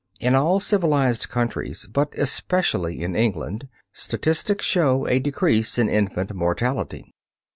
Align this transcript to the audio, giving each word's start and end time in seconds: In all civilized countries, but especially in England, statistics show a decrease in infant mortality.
In 0.19 0.33
all 0.33 0.59
civilized 0.59 1.29
countries, 1.29 1.85
but 1.85 2.15
especially 2.17 3.03
in 3.03 3.15
England, 3.15 3.67
statistics 3.93 4.65
show 4.65 5.05
a 5.07 5.19
decrease 5.19 5.77
in 5.77 5.87
infant 5.89 6.33
mortality. 6.33 7.13